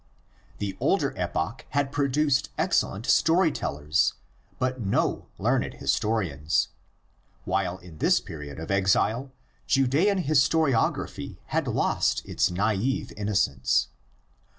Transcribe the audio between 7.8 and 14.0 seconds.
this period of exile Judaean historiography had lost its naive innocence.